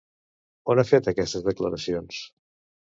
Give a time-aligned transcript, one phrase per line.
[0.75, 2.27] On ha fet aquestes declaracions?